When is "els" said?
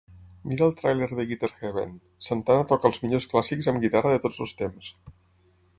2.93-3.01, 4.47-4.57